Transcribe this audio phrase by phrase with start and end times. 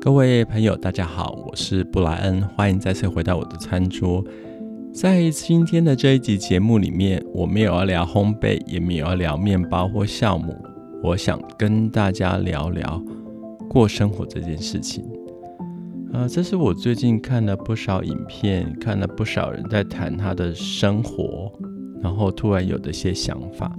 [0.00, 4.24] 各位朋友，大家好，我是布莱恩，欢迎再次回到我的餐桌。
[4.92, 10.56] 在今天的这一集节目里面，我没有要聊烘焙，也没有要聊面包或酵母，
[11.02, 13.02] 我想跟大家聊聊
[13.68, 15.04] 过生活这件事情。
[16.12, 21.52] 呃，这是我最近看了不少影片，看了不少人在谈他的生活，
[22.02, 23.70] 然后突然有的一些想法。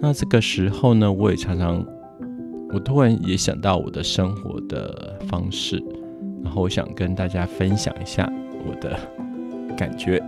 [0.00, 1.86] 那这个时候呢，我也常常，
[2.72, 5.82] 我突然也想到我的生活的方式，
[6.44, 8.32] 然后我想跟大家分享一下
[8.64, 8.96] 我的
[9.76, 10.22] 感觉。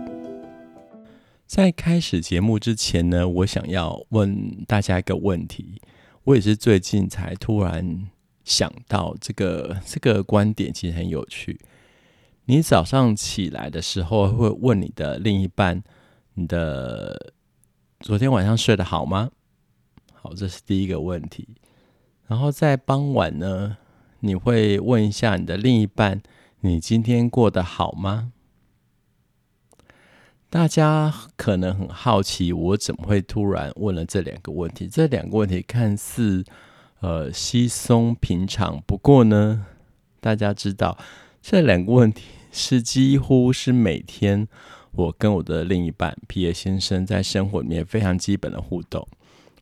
[1.45, 5.81] 在开始节目之前呢，我想要问大家一个问题。
[6.25, 8.09] 我也是最近才突然
[8.43, 11.59] 想到这个这个观点，其实很有趣。
[12.45, 15.81] 你早上起来的时候会问你的另一半
[16.35, 17.33] ：“你的
[18.01, 19.29] 昨天晚上睡得好吗？”
[20.13, 21.47] 好，这是第一个问题。
[22.33, 23.77] 然后在傍晚呢，
[24.21, 26.19] 你会问一下你的另一半
[26.61, 28.31] ：“你今天过得好吗？”
[30.49, 34.87] 大家可能很好奇，我怎么会突然问了这两个问题？
[34.87, 36.43] 这两个问题看似
[37.01, 39.67] 呃稀松平常，不过呢，
[40.19, 40.97] 大家知道
[41.39, 44.47] 这两个问题是几乎是每天
[44.93, 49.07] 我跟我的另一半皮耶先生在生活里面非常基本的互动。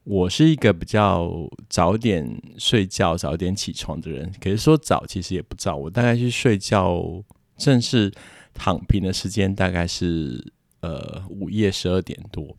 [0.04, 1.32] 我是一个比较
[1.70, 7.24] 早点睡觉、早点起床的人，可是说早其实也不早，我大概去睡觉
[7.58, 8.12] 正式
[8.54, 10.54] 躺平的时间大概是。
[10.84, 12.58] 呃，午夜十二点多，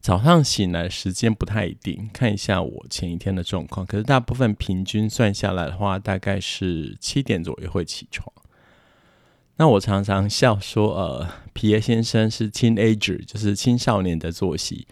[0.00, 3.84] 早上醒来时间不太一定，看一下我前一天的状况。
[3.84, 8.32] 可是大部分平均算下来的话，大概是七点左右会起床。
[9.56, 14.88] 那我常常笑说，呃，皮耶先生是 teenager，就是青少年的作息。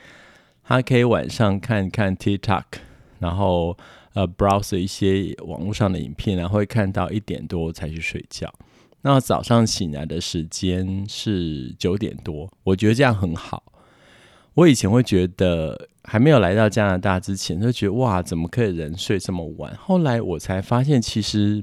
[0.68, 2.62] 他可以晚上看看 TikTok，
[3.20, 3.74] 然后
[4.12, 8.52] 呃 browse 一些网络上的影片，然后会看到一点多才去睡觉。
[9.00, 13.62] 那早上醒来的时间是九点多，我觉得这样很好。
[14.52, 19.74] 我以前会觉得，还没有来到加拿大之前，就觉得哇，怎么可以人睡这么晚？
[19.76, 21.62] 后来我才发现，其实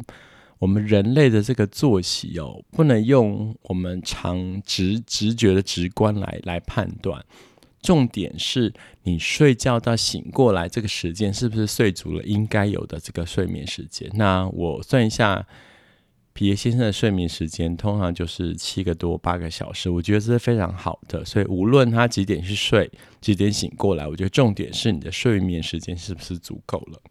[0.57, 7.23] 我们人类的这个作息哦，不能用我们常直直觉的直观来来判断。
[7.85, 8.73] 重点是
[9.03, 14.09] 你睡觉到醒过来这个时间，是不是睡足了应该有的这个睡眠时间？
[14.15, 15.47] 那我算一下。
[16.37, 21.23] 皮耶先生的睡眠时间通常就是七个多八个小时，我觉得这是非常好的。
[21.23, 22.91] 所以无论他几点去睡，
[23.21, 27.01] 几点醒过来，我觉得重点是你的睡眠时间是不是足够了。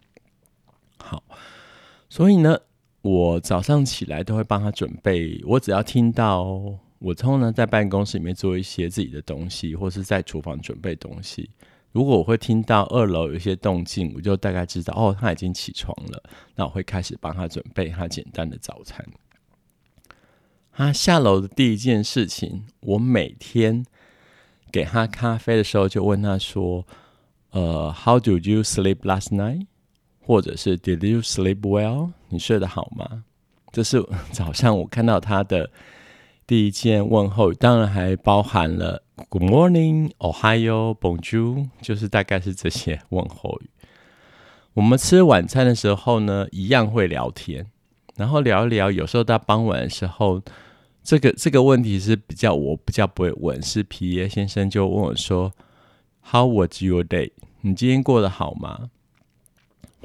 [0.98, 1.24] 好，
[2.10, 2.58] 所以呢，
[3.00, 5.42] 我早上起来都会帮他准备。
[5.46, 6.60] 我只要听到
[7.04, 11.50] 我通常在办公室里面做一些自己的东西，或是在厨房准备东西。
[11.92, 16.22] 如果我会听到二楼有一些动静，我就大概知道哦，他已经起床了。
[16.54, 19.06] 那我会开始帮他准备他简单的早餐。
[20.72, 23.84] 他下楼的第一件事情，我每天
[24.72, 26.86] 给他咖啡的时候就问他说
[27.52, 29.66] ：“呃，How do you sleep last night？”
[30.20, 33.24] 或者是 “Did you sleep well？” 你睡得好吗？
[33.72, 35.70] 这是 早上我看到他的
[36.46, 39.02] 第一件问候，当然还包含了。
[39.30, 43.70] Good morning, Ohio, Bonjour，就是大概是这些问候语。
[44.74, 47.66] 我们吃晚餐的时候呢，一样会聊天，
[48.16, 48.90] 然后聊一聊。
[48.90, 50.42] 有时候到傍晚的时候，
[51.02, 55.50] 这个这个问题是比较我比较不会问，是皮耶先生就问我说
[56.30, 57.30] ：“How was your day？
[57.62, 58.90] 你今天过得好吗？”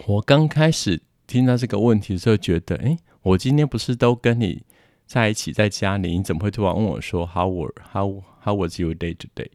[0.08, 4.64] 我刚开始听到这个问题的时候，觉得，诶，我今天不是都跟你
[5.10, 9.50] 在一起在家里，你怎么会突然问我说 “How were how？” How was your day today？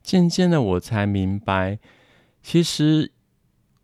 [0.00, 1.80] 渐渐的，我才明白，
[2.40, 3.10] 其实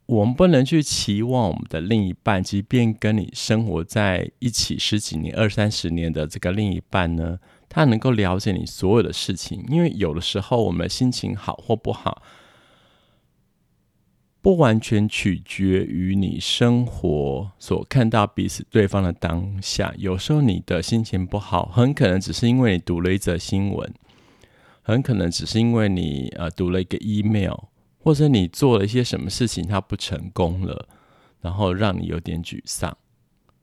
[0.06, 9.64] 我们不能去期望我们的另一半，即便跟你生活在一起十几年、二三十年的这个另一半呢，他能够了解你所有的事情。
[9.69, 12.22] 因为有的时候，我们心情好或不好，
[14.42, 19.92] 不完全取决于你生活所看到彼此对方的当下。
[19.98, 23.92] 有时候你的心情不好，很可能只是因为你读了一则新闻。
[24.82, 27.54] 很可能只是因为你呃读了一个 email，
[28.02, 30.88] 或者你做了一些什么事情，它不成功了，
[31.43, 32.96] 然后让你有点沮丧。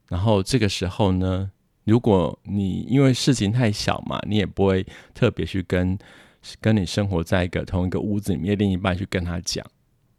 [0.08, 1.50] 然后这个时候呢，
[1.84, 5.98] 如果你因为事情太小嘛，你也不会特别去跟
[6.60, 9.66] 跟你生活在一个同一个屋子里面另一半去跟他讲，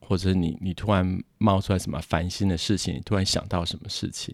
[0.09, 4.33] 或者你你突然冒出来什么烦心的事情，你突然想到什么事情，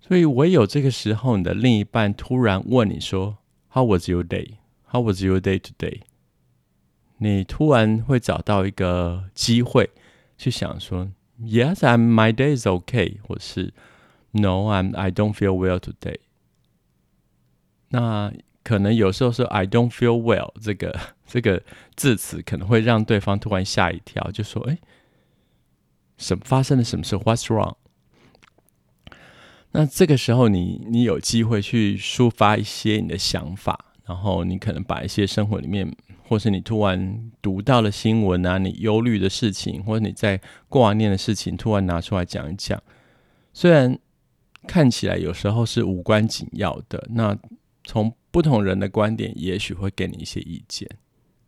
[0.00, 3.36] 所以唯有这个时候，你的另一半突然问你说
[3.68, 4.54] ：“How was your day？”
[4.86, 6.00] How was your day today？
[7.18, 9.90] 你突然会找到一个机会
[10.38, 13.74] 去想说，Yes, I'm my day is okay，或是
[14.30, 16.20] No, I'm I don't feel well today。
[17.88, 18.32] 那
[18.64, 21.62] 可能有时候说 I don't feel well 这个 这个
[21.96, 24.78] 字词可能会让对方突然吓一跳，就说：“哎，
[26.16, 27.76] 什么发生了什么事？What's wrong？”
[29.72, 35.90] 那这个时候你，你有机会去抒发一些你的想法，然后你可能把一些生活里面，
[36.28, 42.82] 或是你突然读到的新闻啊，你忧虑的事情，或者你在挂念的事情，突然拿出来讲一讲，
[43.52, 43.98] 虽然。
[44.64, 47.36] 看起来有时候是无关紧要的，那
[47.84, 50.88] 从不同人的观点，也许会给你一些意见。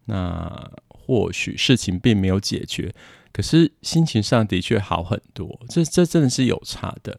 [0.06, 2.94] 那或许事情并没有解决，
[3.32, 5.60] 可是心情上的确好很多。
[5.68, 7.18] 这这真的是有差的，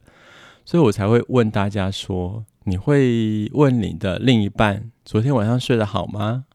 [0.63, 6.45] 所以我才会问大家说：你会问你的另一半昨天晚上睡得好吗？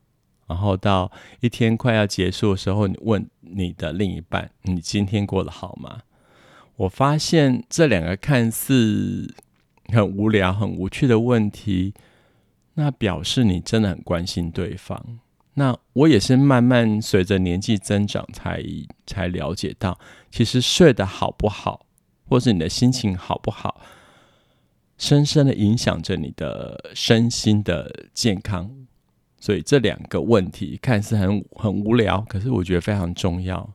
[0.47, 1.11] 然后到
[1.41, 6.03] 一天快要结束的时候，你问你的另一半：你今天过得好吗？
[6.77, 9.35] 我发现这两个看似
[9.93, 11.95] 很无聊、很无趣的问题，
[12.75, 15.19] 那表示你真的很关心对方。
[15.55, 18.63] 那我也是慢慢随着年纪增长才
[19.07, 19.99] 才了解到，
[20.31, 21.85] 其实睡得好不好，
[22.29, 23.81] 或是你的心情好不好，
[24.97, 28.71] 深深的影响着你的身心的健康。
[29.41, 33.69] 所以这两个问题看似很很无聊，可是我觉得非常重要。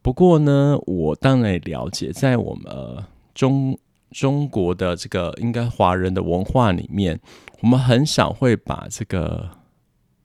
[0.00, 3.04] 不过呢，我当然也了解，在我们、
[3.34, 3.76] 中
[4.12, 7.20] 中国的这个应该华人的文化里面，
[7.60, 9.50] 我们很少会把这个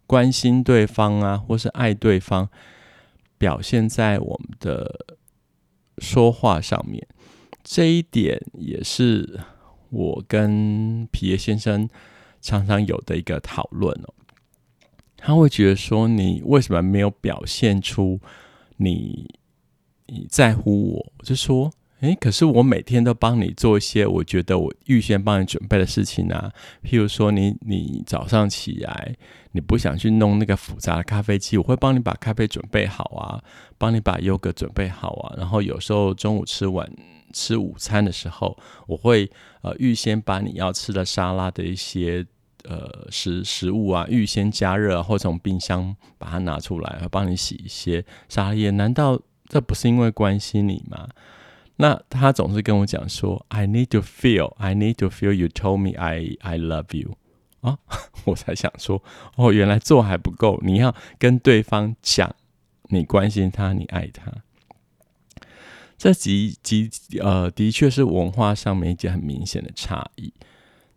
[0.06, 2.50] 关心对方啊，或是爱对方，
[3.38, 5.18] 表现在我们的
[5.98, 7.08] 说话上面。
[7.64, 9.40] 这一点也是
[9.90, 11.88] 我跟皮耶先生
[12.42, 14.14] 常常有的一个讨论哦。
[15.18, 18.20] 他会觉得说，你为什么没有表现出
[18.78, 19.36] 你？
[20.14, 26.52] 你在乎我，我就说，诶，可是我每天都帮你做一些我觉得我预先帮你准备的事情啊。
[26.84, 29.16] 譬如说你，你早上起来，
[29.52, 33.44] 你不想去弄那个复杂的咖啡机，我会帮你把咖啡准备好啊，
[33.78, 35.36] 帮你把优格准备好啊。
[35.38, 36.92] 然后有时候中午吃晚
[37.34, 38.58] 吃午餐的时候，
[38.88, 39.30] 我会
[39.62, 42.26] 呃预先把你要吃的沙拉的一些
[42.64, 48.72] 呃食食物啊预先加热，或从冰箱把它拿出来，帮你洗一些沙拉叶。
[48.72, 49.22] 难道？
[49.48, 51.10] 这不是因为关心你吗？
[51.82, 57.18] 那他总是跟我讲说，I need to feel, I need to feel you told me I I love you
[57.62, 57.80] 啊，
[58.26, 59.02] 我才想说，
[59.36, 62.36] 哦，原来做还不够，你要跟对方讲，
[62.90, 64.32] 你关心他，你爱他。
[65.98, 66.88] 这几几
[67.20, 70.32] 呃，的确是文化上面一件很明显的差异。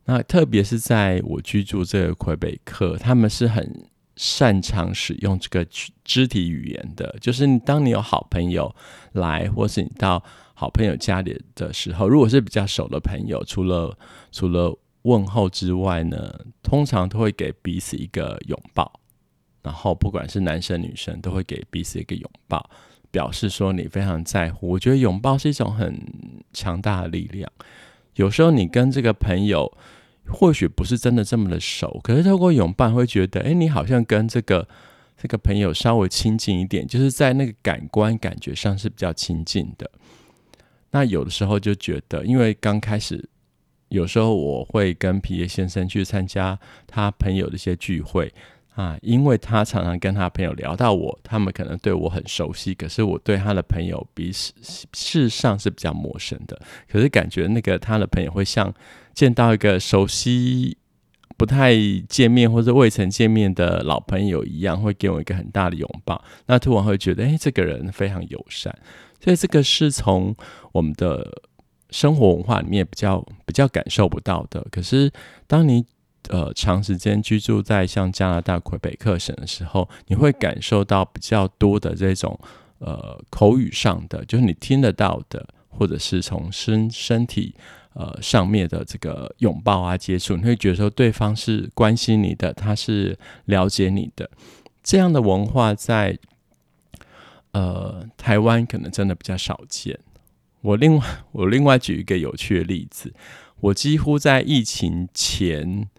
[0.04, 3.88] 那特别是在我居住这个魁北克，他们是很。
[4.16, 5.66] 擅长使用这个
[6.04, 8.74] 肢体语言的，就是你当你有好朋友
[9.12, 10.22] 来，或是你到
[10.54, 13.98] 好朋友家里的时候，如果是比较熟的朋友，除了
[14.30, 16.32] 除了问候之外呢，
[16.62, 19.00] 通常都会给彼此一个拥抱，
[19.62, 22.70] 然后不管是男生女生，都会给彼此一个拥抱，
[23.10, 24.68] 表示说你非常在乎。
[24.68, 26.00] 我觉得拥抱是一种很
[26.52, 27.50] 强大的力量。
[28.14, 29.76] 有时候你跟这个朋友。
[30.28, 34.66] 或许不是真的这么的熟，可是透过拥抱会觉得，哎，你好像跟这个
[35.16, 39.90] 这个朋友稍微亲近一点，就是在那个感官感觉上是比较亲近的。
[40.90, 43.28] 那有的时候就觉得，因为刚开始，
[43.88, 48.32] 有时候我会跟皮耶先生去参加他朋友的一些聚会。
[48.74, 56.60] 啊，因为他常常跟他朋友聊到我，他们可能对我很熟悉，可是我对他的朋友比事事实上是比较陌生的。
[56.88, 58.74] 可是感觉那个他的朋友会像
[59.12, 60.76] 见到一个熟悉、
[61.36, 61.72] 不太
[62.08, 66.24] 见面或者未曾见面的老朋友一样，会给我一个很大的拥抱。
[66.46, 68.76] 那突然会觉得，哎，这个人非常友善。
[69.20, 70.34] 所以这个是从
[70.72, 71.42] 我们的
[71.90, 74.66] 生活文化里面比较比较感受不到的。
[74.72, 75.12] 可是
[75.46, 75.86] 当你
[76.30, 82.38] 呃，长时间居住在像加拿大魁北克省的时候，你会感受到比较多的这种
[82.78, 87.54] 呃口语上的，就是你听得到的，或者是从身身体
[87.92, 94.30] 呃上面的这个拥抱啊接触，你会觉得说对方是关心你的，他是了解你的。
[94.82, 96.18] 这样的文化在
[97.52, 100.00] 呃台湾可能真的比较少见。
[100.62, 103.12] 我另外我另外举一个有趣的例子，
[103.60, 105.90] 我几乎在疫情前。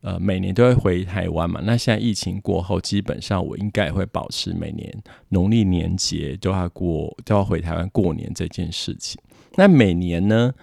[0.00, 1.60] 呃，每年都会回台湾嘛。
[1.64, 9.20] 那现在疫情过后，基本上我应该也会保持每年农历年节都要过，都要回台湾过年这件事情。
[9.56, 10.54] 那每年呢，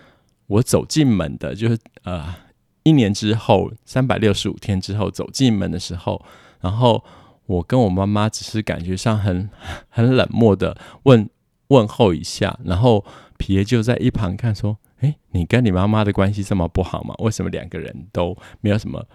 [0.47, 2.33] 我走进门的，就是呃，
[2.83, 6.23] 一年之后三百六十五天之后走进门的时候，
[6.61, 7.03] 然后
[7.45, 9.49] 我跟我妈妈只是感觉上很
[9.89, 11.29] 很冷漠的问
[11.67, 13.03] 问候一下，然后
[13.37, 17.13] 皮爷就在一旁看说：“诶，你跟你妈妈的关系这么不好吗？
[17.19, 19.05] 为什么两个人都没有什么，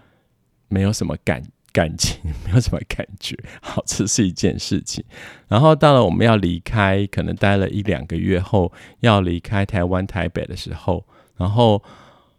[0.71, 3.37] 没有什么感感情，没有什么感觉？
[3.61, 5.05] 好，这是一件事情。
[5.49, 11.05] 然后到了我们要离开，可能待了一两个月后，要离开台湾台北的时候，
[11.37, 11.83] 然后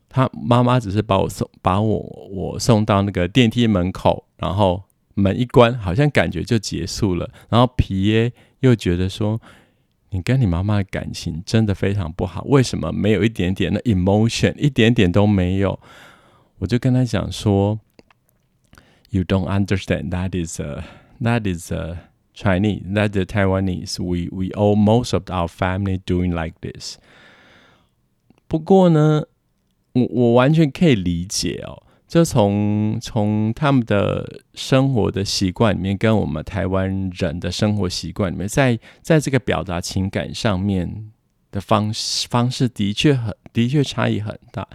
[0.09, 1.99] 他妈妈只是把我送，把我
[2.31, 4.83] 我送到那个电梯门口，然后
[5.13, 7.29] 门一关，好像感觉就结束了。
[7.49, 9.39] 然后皮耶又觉得说。
[10.13, 15.79] 你跟你妈妈的感情真的非常不好，为什么没有一点点的 emotion，一点点都没有？
[16.57, 17.79] 我就跟他讲说
[19.11, 20.09] ，You don't understand.
[20.09, 20.83] That is a
[21.21, 22.81] that is a Chinese.
[22.95, 23.99] That is Taiwanese.
[23.99, 26.97] We we all most of our family doing like this.
[28.47, 29.25] 不过呢，
[29.93, 31.83] 我我完全可以理解哦。
[32.07, 41.11] 就从从他们的生活的习惯里面，跟我们台湾人的生活习惯里面，在在这个表达情感上面
[41.51, 44.67] 的方式方式，的确很的确差异很大。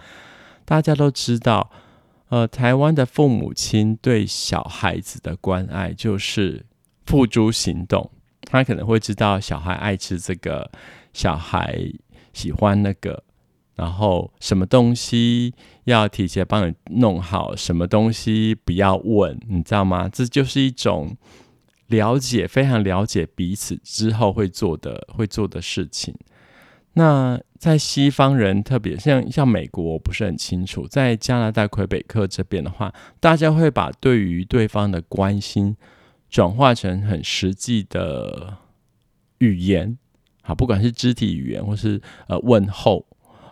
[0.65, 1.69] 大家都知道，
[2.29, 6.65] 呃，台湾的父母亲对小孩子的关爱就是
[7.05, 10.69] 付诸行动，他可能会知道小孩爱吃这个，
[11.13, 11.79] 小孩
[12.33, 13.23] 喜欢那个。
[13.75, 15.53] 然后什么东西
[15.83, 20.09] 要提前帮你弄好，什么东西不要问，你知道吗？
[20.09, 21.15] 这就是一种
[21.85, 26.15] 了解，非常了解彼此之后会做的会做的事情。
[26.97, 30.87] 那在西方人，特别像像美国，我不是很清楚。
[30.87, 35.77] 在加拿大魁北克这边的话，大家会把对于对方的关心
[36.29, 38.57] 转化成很实际的
[39.37, 39.97] 语言，
[40.41, 43.05] 好，不管是肢体语言或是呃问候。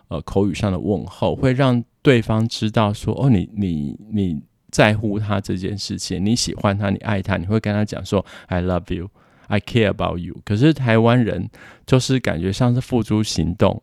[0.08, 9.10] 呃，口语上的问候会让对方知道说，哦，你你你在乎他这件事情，你喜欢他，你爱他，你会跟他讲说，I love you,
[9.46, 10.36] I care about you。
[10.44, 11.48] 可是台湾人
[11.86, 13.82] 就是感觉像是付诸行动，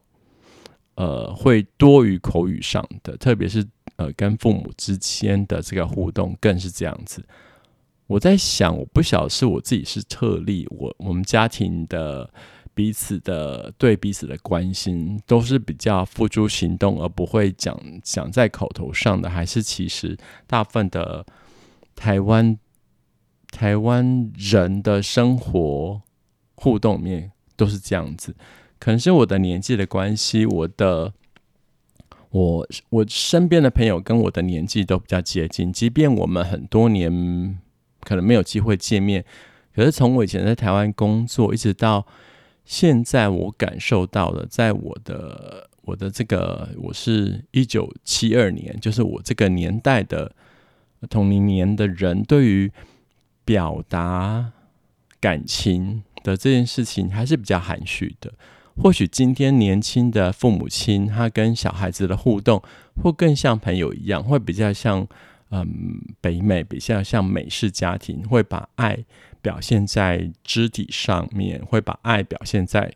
[0.95, 3.65] 呃，会多于口语上的，特别是
[3.95, 7.23] 呃跟父母之间的这个互动更是这样子。
[8.07, 12.29] 我在想，我不晓得是我自己是特例，我我们家庭的。
[12.75, 19.29] 彼此的对彼此的关心都是比较付诸行动，而不会讲讲在口头上的。
[19.29, 20.17] 还是其实
[20.47, 21.23] 大部分的
[21.95, 22.57] 台湾
[23.53, 26.01] 台湾人的生活
[26.55, 28.35] 互动面都是这样子。
[28.79, 31.13] 可能是我的年纪的关系，我的
[32.31, 37.59] 我我身边的朋友跟我的年纪都比较接近，即便我们很多年
[38.01, 39.23] 可能没有机会见面，
[39.75, 42.05] 可是从我以前在台湾工作一直到。
[42.65, 50.31] 现在我感受到了，在我的我的这个，我是一九七二年，就是我这个年代的
[51.09, 52.71] 同龄年的人，对于
[53.45, 54.51] 表达
[55.19, 58.33] 感情的这件事情还是比较含蓄的。
[58.81, 62.61] 或许今天年轻的父母亲，他跟小孩子的互动，
[63.01, 65.07] 会更像朋友一样，会比较像
[65.49, 69.03] 嗯北美，比较像美式家庭，会把爱。
[69.43, 72.93] 表现在肢体上面，会把爱表现在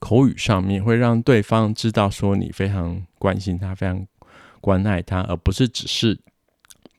[0.00, 4.04] 口语上面，会让对方知道说你非常关心他，非常
[4.60, 6.18] 关爱他，而不是只是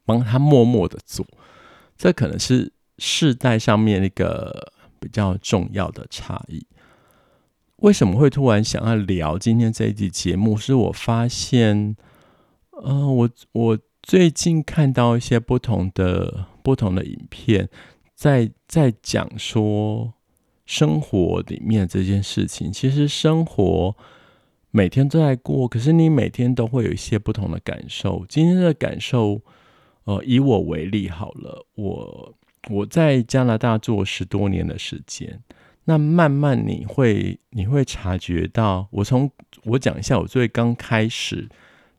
[0.05, 1.27] 帮他默默的做。
[2.01, 6.65] 这可能是世代上面一个比较重要的差异。
[7.75, 10.57] 为什么会突然想要聊今天这一集节目？
[10.57, 11.95] 是我发现，
[12.71, 17.69] 呃，我我最近看到一些不同的不同的影片。
[18.15, 20.15] 在在讲说
[20.65, 23.95] 生活里面这件事情，其实生活
[24.71, 28.25] 每天都在过，可是你每天都会有一些不同的感受。
[28.27, 29.41] 今天的感受，
[30.05, 32.35] 呃，以我为例好了，我
[32.69, 35.41] 我在加拿大做十多年的时间，
[35.85, 39.31] 那慢慢你会你会察觉到，我从
[39.63, 41.49] 我讲一下，我最刚开始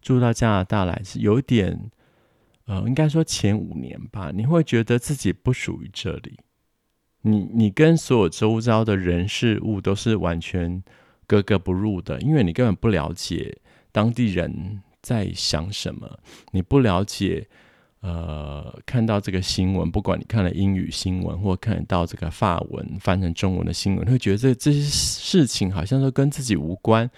[0.01, 1.91] 住到加拿大来是有点。
[2.67, 6.39] 呃，应该说前五年吧，你会觉得自己不属于这里，
[7.23, 10.81] 你你跟所有周遭的人事物都是完全
[11.27, 13.59] 格格不入的，因为你根本不了解
[13.91, 16.21] 当地人在想什么，
[16.53, 17.49] 你不了解，
[18.03, 27.11] 呃，看到这个新闻，不管你看了英语新闻，或看到这个法文翻成中文的新闻，会觉得这这些事情好像都跟自己无关，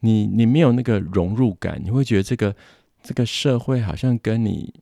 [0.00, 2.54] 你你没有那个融入感，你会觉得这个。
[3.00, 4.74] 这个社会好像跟你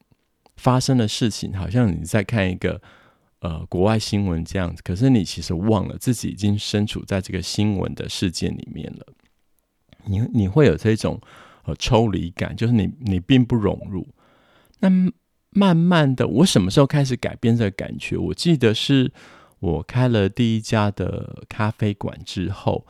[0.56, 2.80] 发生的事情，好像你在看一个
[3.40, 9.06] 呃国外新闻这样子，可是你其实忘了自己已经身处在这个新闻的世界里面了。
[10.06, 11.20] 你你会有这种
[11.64, 14.08] 呃抽离感，就是你你并不融入。
[14.80, 14.90] 那
[15.50, 18.16] 慢慢的，我什么时候开始改变这个感觉？
[18.16, 19.10] 我记得是
[19.58, 22.86] 我开了第一家的咖啡馆之后。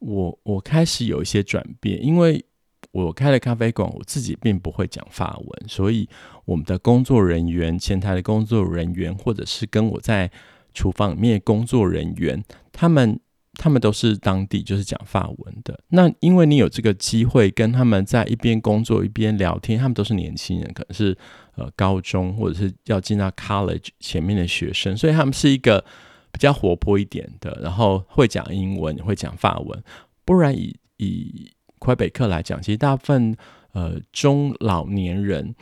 [0.00, 2.44] 我我开始有一些转变，因为
[2.92, 6.06] 我开了咖啡馆，我自己并不会讲法文，所以
[6.44, 10.30] 我们的工作人员、前台的工作人员，或者是跟我在
[10.74, 13.18] 厨房里面工作人员，他们。
[13.56, 15.78] 他们都是当地就是讲法文的。
[15.88, 21.16] 那因为你有这个机会跟他们在一边工作一边聊天，他们都是年轻人，可能是
[21.56, 25.84] 呃高中或者是要进到 college 前面的学生，所以他们是一个
[26.30, 29.82] 比较活泼一点的，然后会讲英文，会讲法文。
[30.24, 33.36] 不然以以魁北克来讲，其实大部分
[33.72, 35.54] 呃中老年人。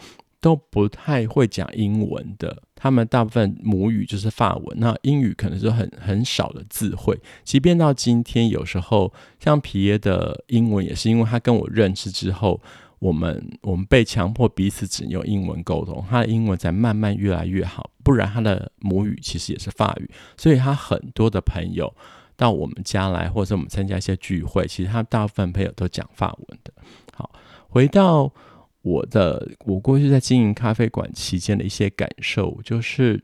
[0.43, 7.17] 都不太会讲英文的，他们大部分母语就是法文，那英语可能是很很少的字汇。
[7.45, 12.61] 即便到今天，有时候像皮耶的英文也是因为他跟我认识之后，
[12.99, 17.89] 我们我们被强迫彼此只用英文沟通，他的英文才慢慢越来越好。
[18.03, 21.95] 不然他的母语其实也是法语，所以他很多的朋友
[22.37, 26.73] 到我们家来，或者我们参加一些聚会，其实他大部分朋友都讲法文的。
[27.15, 27.31] 好，
[27.69, 28.33] 回到。
[28.83, 33.23] 我的我过去在经营咖啡馆期间的一些感受，就是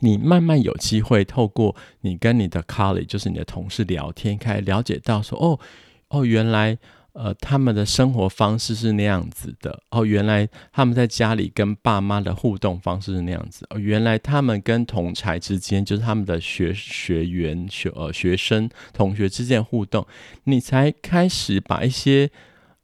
[0.00, 5.58] 你慢慢有机会透过你跟你的 colleague，就是你的同事聊天，开始了解到说，哦
[6.08, 6.76] 哦，原来
[7.12, 20.04] 呃他们的生活方式是那样子的，哦，原来他们在家里跟爸妈的互动方式是那样子，哦，原来他们跟同才之间，就是他们的学学员学呃学生同学之间互动，
[20.44, 22.28] 你才开始把一些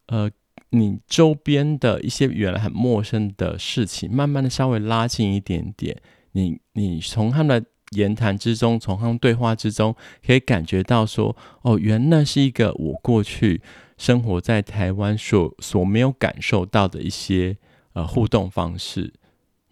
[0.06, 0.30] 呃。
[0.74, 6.00] 你周边的一些原来很陌生的事情，慢慢的稍微拉近一点点。
[6.32, 9.94] 你你从他们的言谈之中，从他们对话之中，
[10.26, 13.60] 可以感觉到说，哦，原来是一个我过去
[13.98, 17.58] 生活在台湾所所没有感受到的一些
[17.92, 19.12] 呃互动方式。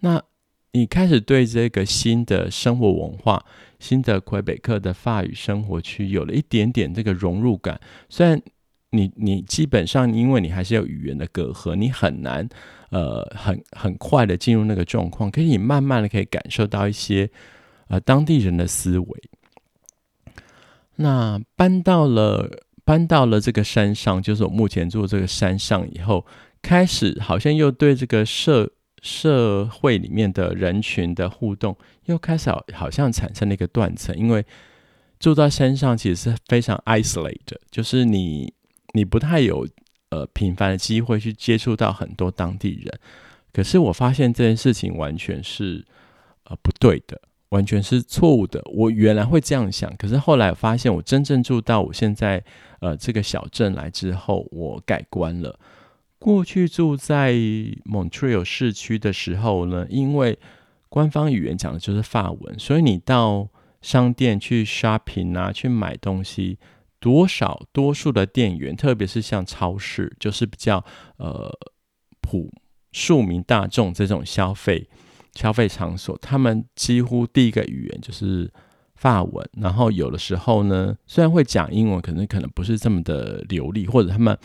[0.01, 0.23] 那
[0.73, 3.43] 你开始对这个新的生活文化、
[3.79, 7.81] 新的魁北克的法语生活区有了一点点这个融入感，
[8.11, 8.43] 虽然。
[8.93, 12.49] 你你基本上，因为你还是有语言的隔阂，你很难，
[12.91, 15.31] 呃，很很快的进入那个状况。
[15.31, 17.31] 可是你慢慢的可以感受到一些，
[17.87, 19.23] 呃，当地人的思维。
[20.97, 22.51] 那搬到了
[22.85, 26.27] 搬到了这个山上，就是我目前住这个山上以后，
[26.61, 34.17] 开始好像又对这个社社会里面的人群的互动，又开始好好像产生了一个断层。
[34.17, 34.45] 因为
[35.21, 38.53] 住在山上其实是非常 isolated，就是你。
[38.93, 39.67] 你不太有
[40.11, 42.99] 呃频繁的机会去接触到很多当地人，
[43.53, 45.85] 可是我发现这件事情完全是
[46.45, 48.61] 呃不对的，完全是错误的。
[48.73, 52.43] 我原来会这样想，可是后来发现，我真正住到我现在
[52.81, 55.59] 呃这个小镇来之后，我改观了。
[56.19, 60.39] 过去住在 Montreal 市区的时候呢，因为
[60.89, 63.49] 官方语言讲的就是法文，所以你到
[63.81, 66.59] 商店去 shopping 啊，去买东西。
[67.01, 70.85] 多少多数的店员，特别是像超市，就是比较
[71.17, 71.51] 呃
[72.21, 72.53] 普
[72.93, 74.89] 庶民大众这种消费
[75.35, 78.53] 消费场所，他们几乎第一个语言就是
[78.95, 79.49] 法文。
[79.55, 84.37] 然后有的时候呢，虽然会讲英文，可能可能不是这么的流利，或者他们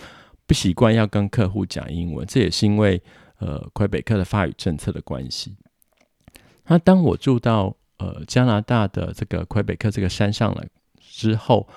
[0.47, 2.25] 不习惯要跟客户讲英文。
[2.25, 3.01] 这也是因为
[3.39, 5.57] 呃魁北克的法语政策的关系。
[6.67, 10.67] 那当我住到呃加拿大的这个魁北克这个山上来
[10.99, 11.67] 之后，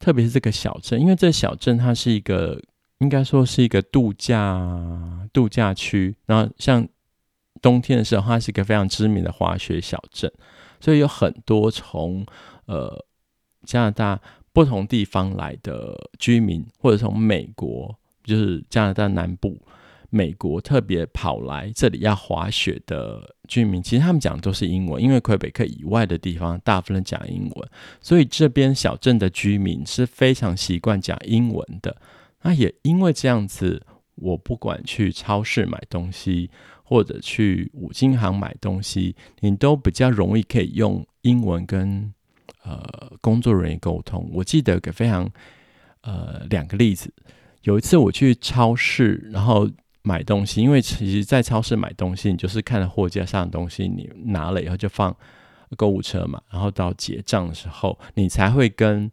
[0.00, 2.60] 特别是这个小镇，因为这个小镇它是一个，
[2.98, 6.16] 应该说是一个度假度假区。
[6.26, 6.88] 然后像
[7.62, 10.32] 冬天的时候，它是一个非常知名的滑雪小镇，
[10.80, 12.26] 所以有很多从
[12.64, 13.04] 呃
[13.64, 14.20] 加拿大
[14.52, 19.56] 不同地方来的居民，或者从美国，就是加拿大南部。
[20.12, 27.70] 美国特别跑来这里要滑雪的居民，其实他们讲的都是英文，因为魁北克以外的地方大部分讲英文，
[28.00, 31.96] 所以这边小镇的居民是非常习惯讲英文的。
[32.42, 33.80] 那也因为这样子，
[34.16, 36.50] 我不管去超市买东西，
[36.82, 42.12] 或者去五金行买东西，你都比较容易可以用英文跟
[42.64, 44.28] 呃工作人员沟通。
[44.32, 45.30] 我记得有个非常
[46.00, 47.12] 呃两个例子，
[47.62, 49.70] 有一次我去超市，然后。
[50.02, 55.14] 买东西，因为其实，在超市买东西，你就是看了货架上的东西，你拿了以后就放
[55.76, 59.10] 购物车嘛，然后到结账的时候，你才会跟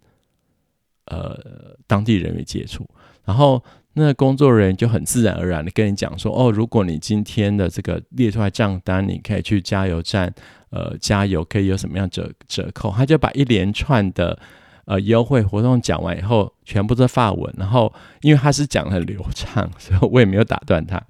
[1.06, 1.38] 呃
[1.86, 2.89] 当地人员接触，
[3.26, 10.34] 然后那工作人员就很自然而然的跟你讲说，哦，如果你今天的这个列出来账单，你可以去加油站
[10.69, 14.39] 呃加油，可以有什么样折折扣，他就把一连串的。
[14.88, 17.54] 呃，优惠活动讲完以后，全部都是法文。
[17.58, 21.04] 然后，因为他是讲得很流畅， 所以我也没有打断他。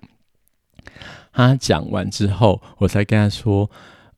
[1.32, 3.70] 他讲完之后，我才跟他说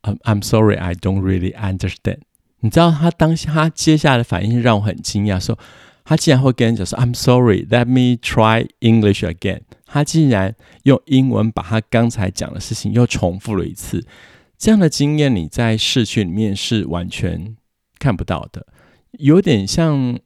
[0.02, 2.20] ：“I'm sorry, I don't really understand。”
[2.62, 5.60] 你知道他当下他接下来的反应让我很惊讶，说
[6.06, 9.64] ：“他竟然会跟人讲说 "I'm sorry, let me try English again"。
[9.86, 14.06] 他竟然用英文把他刚才讲的事情又重复了一次。
[14.58, 17.58] 这样的经验你在市区里面是完全
[17.98, 18.66] 看不到的，
[19.12, 20.20] 有点像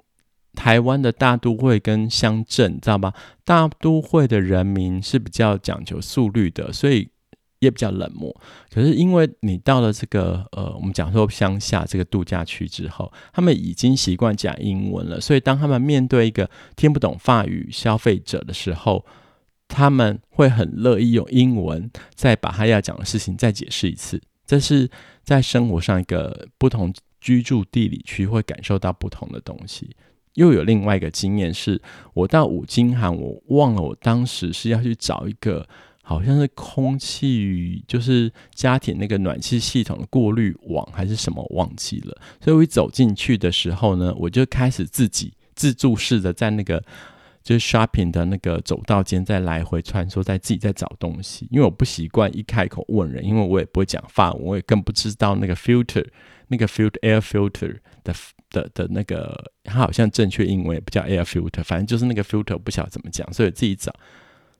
[0.54, 3.14] 台湾的大都会跟乡镇，知道吧？
[3.44, 7.10] 大都会的人民是比较讲求速率的，所以。
[7.60, 8.36] 也比较冷漠，
[8.70, 19.06] 可是因为你到了这个呃，我们讲说乡下这个度假区之后，他们已经习惯讲英文了，所以当他们面对一个听不懂法语消费者的时候，
[19.70, 24.22] 他们会很乐意用英文再把他要讲的事情再解释一次。
[24.46, 24.92] 这是
[25.24, 29.96] 在生活上一个不同居住地理区会感受到不同的东西。
[30.34, 31.82] 又有另外一个经验是，
[32.14, 35.68] 我到五金行，我忘了我当时是要去找一个。
[36.06, 42.22] 好像是空气，就是家庭那个暖气系统的过滤网还是什么，忘记了。
[42.42, 46.84] 所以我一走进去的时候呢，我就开始自己自助式的在那个
[47.42, 51.48] 就是 shopping 的那个走道间在来回穿梭，在自己在找东西。
[51.50, 56.06] 因为我不习惯一开口问人，因为我也不会讲法文，我也更不知道那个 filter
[56.48, 58.14] 那个 filter air filter 的
[58.50, 63.94] 的的那个，它好像正确英文也不叫 air filter，反正就是那个 filter，不晓得怎么讲，所以自己找。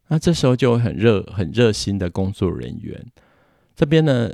[0.08, 3.06] 那这时候就很热、很热心的工作人员，
[3.76, 4.32] 这边呢，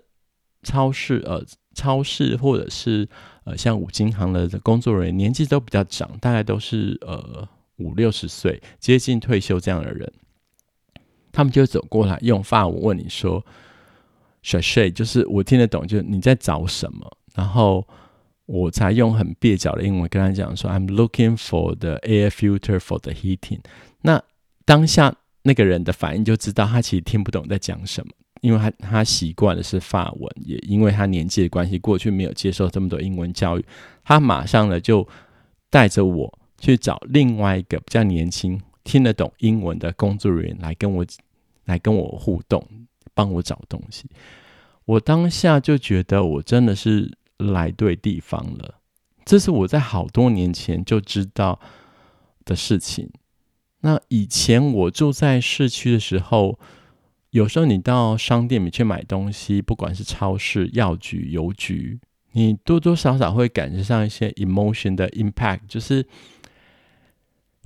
[0.63, 3.07] 超市呃，超市或者是
[3.43, 10.11] 呃，像五金行的工作人员，年纪都比较长，大概都是呃五六十岁，接近退休这样的人，
[11.31, 13.45] 他们就走过来，用法文问你说
[14.43, 17.87] cherchez 就是我听得懂，就是你在找什么，然后
[18.45, 23.61] 我才用很蹩脚的英文跟他讲说，I'm looking for the air filter for the heating。
[24.01, 24.21] 那
[24.65, 25.15] 当下。
[25.43, 33.65] 那个人的反应就知道他其实听不懂在讲什么，因为他他习惯的是法文，也因为他年纪的关系，过去没有接受这么多英文教育，
[34.03, 35.07] 他马上呢就
[35.69, 41.05] 带着我去找另外一个比较年轻、听得懂英文的工作人员来跟我
[41.63, 42.61] 来跟我互动，
[43.13, 44.09] 帮我找东西。
[44.83, 48.75] 我当下就觉得我真的是来对地方了，
[49.25, 51.59] 这是我在好多年前就知道
[52.45, 53.09] 的事情。
[53.81, 56.59] 那以前我住在市区的时候，
[57.29, 61.99] 有时候你到商店里去买东西，不管是超市、药局、邮局，
[62.33, 66.05] 你多多少少会感觉上一些 emotion 的 impact，就是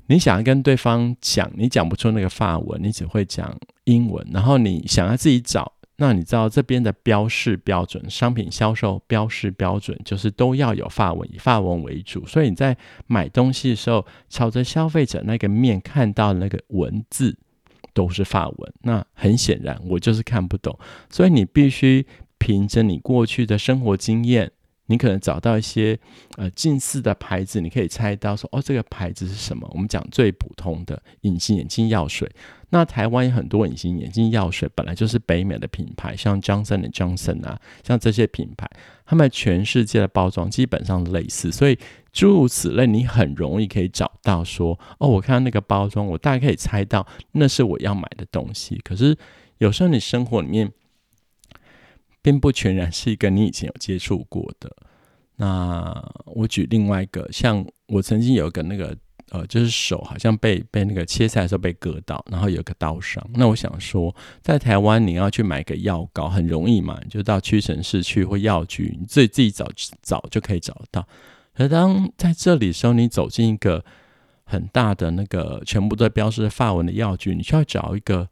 [0.05, 5.73] 你想要跟对方讲，你讲不出那个法文，你只会讲英文，然后你想要自己找。
[6.05, 12.27] 那你知道这边的标示标准，商品销售标示标准就是都要有发文，以发文为主。
[12.27, 12.75] 所以你在
[13.07, 17.37] 买东西的时候，朝着消费者那个面看到的那个文字
[17.93, 18.73] 都是发文。
[18.81, 20.77] 那很显然，我就是看不懂。
[21.09, 22.05] 所以你必须
[22.37, 24.51] 凭着你过去的生活经验。
[24.87, 25.97] 你可能找到一些
[26.37, 29.69] 呃近似的牌子，你可以猜到说哦，这个牌子是什么？
[29.73, 32.29] 我们讲最普通的隐形眼镜药水。
[32.69, 38.67] 那台湾有很多隐形眼镜药水，本来就是北美的品牌，像 Johnson & Johnson 啊，像这些品牌，
[39.05, 41.77] 他们全世界的包装基本上类似，所以
[42.11, 48.81] 诸如此类，你很容易可以找到说哦，我看到那个包装，我大概可以猜到那是我要买的东西。
[48.83, 49.15] 可是
[49.59, 50.71] 有时候你生活里面。
[52.23, 54.75] 并不全然是一个你以前有接触过的。
[55.35, 55.93] 那
[56.25, 58.95] 我举另外一个，像我曾经有一个那个
[59.31, 63.21] 呃，就是手好像被被那个切菜的时候被割到，然后有个刀伤。
[63.33, 69.67] 那我想说，在台湾你要去买个药膏很容易嘛，就到屈臣氏去或药局，你自己自己找
[70.01, 71.05] 找就可以找到。
[71.55, 73.83] 可当在这里的时候，你走进一个
[74.45, 78.29] 很大的那个全部都标示法文的药局，你需要找一个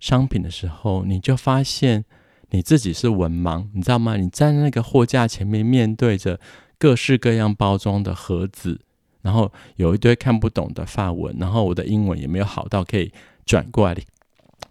[0.00, 2.04] 商品的时候，你就发现。
[2.50, 4.16] 你自己是文盲，你知道吗？
[4.16, 6.40] 你站在那个货架前面，面对着
[6.78, 8.80] 各式各样包装的盒子，
[9.22, 13.12] 然后有一堆看不懂的法文，然后我的英文也没有好到可以
[13.46, 13.96] 转过来，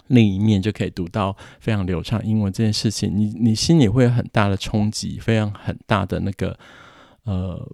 [0.07, 6.59] 另一面就可以读到非常流畅英文这件事情，你你心里会有很大的冲击，非常很大的那个
[7.23, 7.71] 呃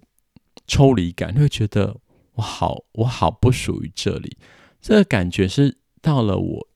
[0.66, 1.96] 抽离感，会觉得
[2.34, 4.36] 我好我好不属于这里，
[4.80, 6.68] 这个感觉是到了我。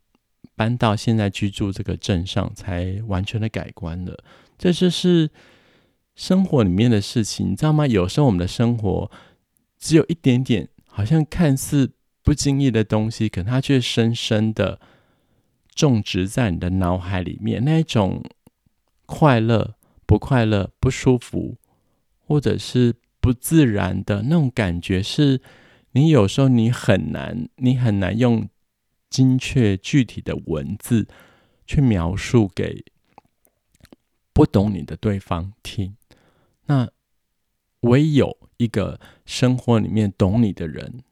[0.61, 4.23] 搬到现在居住这个镇上，才完全的改观了。
[4.59, 5.31] 这就是
[6.15, 7.87] 生活里面的事情，你知道吗？
[7.87, 9.11] 有时候我们的生活
[9.79, 11.93] 只有一点点，好像看似
[12.23, 14.79] 不经意的东西，可它却深深的
[15.75, 17.65] 种植在你的脑海里面。
[17.65, 18.23] 那一种
[19.07, 21.57] 快乐、不快乐、不舒服，
[22.19, 25.41] 或者是不自然的那种感觉，是
[25.93, 28.47] 你有时候你很难，你很难用。
[29.11, 31.07] 精确具体的文字
[31.67, 32.85] 去描述给
[34.33, 35.97] 不懂你的对方听，
[36.67, 36.89] 那
[37.81, 41.03] 唯有一个生活里面懂你的人，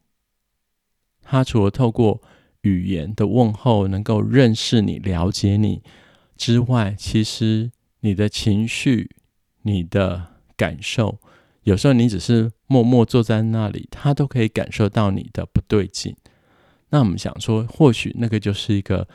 [1.22, 2.22] 他除了透过
[2.62, 5.82] 语言的问候能够认识你、了解你
[6.37, 9.11] 之外，其实你的情绪、
[9.62, 11.18] 你的感受，
[11.64, 16.16] 有时候你只是默默坐在那里，他都可以感受到你的不对劲。
[16.90, 19.07] 那我们想说，或许那个就是一个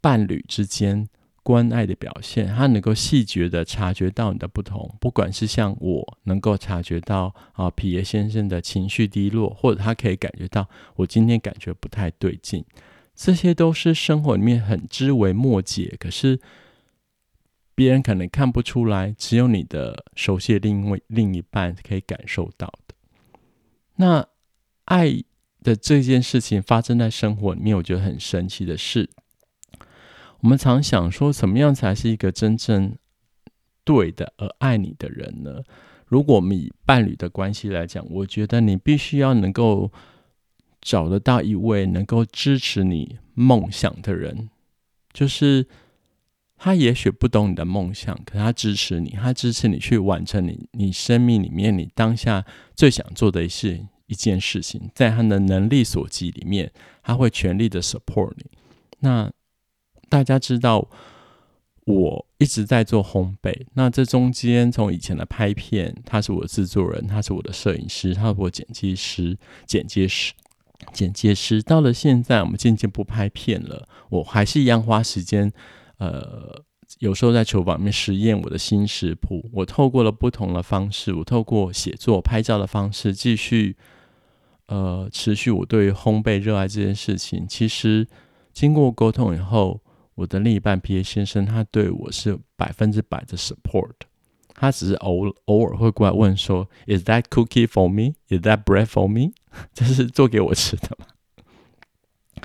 [0.00, 1.08] 伴侣之间
[1.42, 12.64] 关爱的表现，他能够细觉的察觉到你的不同，不管是像我能够察觉到啊，皮耶先生的情绪低落，或者他可以感觉到我今天感觉不太对劲，
[13.14, 16.38] 这些都是生活里面很枝微末节，可是
[17.74, 22.94] 别人可能看不出来，只有你的熟悉的另外另一半可以感受到的。
[23.96, 24.26] 那
[24.84, 25.22] 爱
[25.62, 29.08] 的这件事情发生在生活里面，我觉得很神奇的是。
[30.40, 32.96] 我们常想说，怎么样才是一个真正
[33.84, 35.62] 对的而爱你的人呢？
[36.06, 39.92] 如果我们以伴侣的关系来讲，我觉得你必须要能够
[40.80, 44.48] 找得到一位能够支持你梦想的人，
[45.12, 45.66] 就是
[46.56, 52.44] 他也许不懂你的梦想，可他支持你，他支持你去完成你你生命里面你当下
[52.74, 56.70] 最想做的事一件事情，在他的能力所及里面，
[57.02, 58.44] 他会全力的 support 你。
[58.98, 59.30] 那
[60.08, 60.88] 大家知道，
[61.86, 63.66] 我一直在做烘焙。
[63.74, 70.32] 那这中间，从以前的拍片，他是我的制作人，他是我的摄影师，他是我剪辑师、剪接师、
[70.92, 71.62] 剪接师。
[71.62, 75.52] 到了现在，我们渐渐不拍片了，我还是一样花时间。
[75.98, 76.62] 呃，
[76.98, 79.48] 有时候在厨房里面实验我的新食谱。
[79.52, 83.76] 我透过了不同的方式，我透过写作、拍照的方式，继续
[84.70, 87.46] 呃持续我对烘焙热爱这件事情。
[87.46, 88.08] 其实
[88.54, 89.80] 经过沟通以后。
[90.16, 93.92] 我的另一半 P A 先生，他对我是百分之百的 support。
[94.54, 98.16] 他只是偶偶尔会过来问说：“Is that cookie for me?
[98.28, 99.32] Is that bread for me？”
[99.72, 101.06] 这是做给我吃的吗？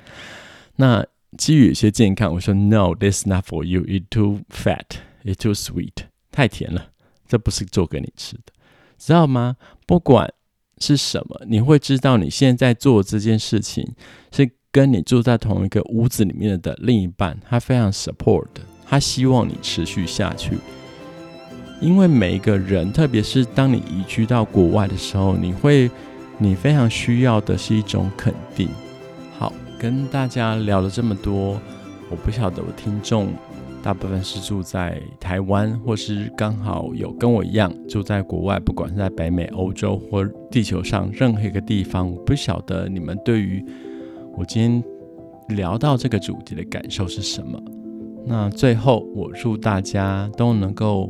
[0.76, 3.82] 那基于一些健康，我说：“No, this is not for you.
[3.82, 4.96] It's too fat.
[5.24, 6.06] It's too sweet.
[6.32, 6.92] 太甜了，
[7.28, 8.54] 这不是做给你吃的，
[8.96, 9.56] 知道吗？
[9.86, 10.32] 不管
[10.78, 13.94] 是什么，你会知道你现在做这件事情
[14.32, 18.44] 是。”跟你住在同一个屋子里面的另一半，他非常 support，
[18.84, 20.58] 他希望你持续下去。
[21.80, 25.90] 因为每一个人，特别是当你移居到国外的时候，你会，
[26.36, 28.68] 你非常需要的是一种肯定。
[29.38, 31.58] 好，跟大家聊了这么多，
[32.10, 33.32] 我不晓得我听众
[33.86, 43.64] 大部分是住在台湾，或是刚好有跟我一样住在国外，不管是在北美、欧洲或地球上任何一个地方，我不晓得你们对于。
[44.36, 44.84] 我今天
[45.56, 47.62] 聊到这个主题的感受是什么？
[48.26, 51.08] 那最后，我祝大家都能够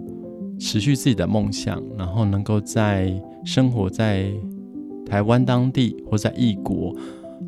[0.61, 3.11] 持续自己的梦想，然后能够在
[3.43, 4.31] 生活在
[5.07, 6.95] 台湾当地或在异国，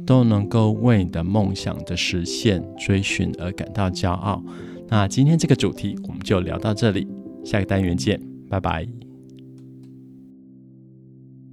[0.06, 4.42] 都能够为你的梦想的实现追寻而感到骄傲。
[4.88, 7.06] 那今天这个主题我们就聊到这里，
[7.44, 8.97] 下个单元见，拜拜。